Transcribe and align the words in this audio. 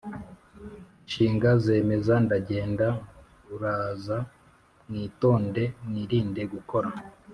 Inshinga 1.03 1.49
zemeza 1.63 2.13
ndagenda 2.25 2.87
uraza 3.55 4.17
mwitonde 4.87 5.63
mwirinde 5.87 6.41
gukora 6.53 6.89